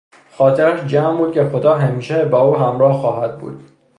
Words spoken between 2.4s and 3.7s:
او همراه خواهد بود.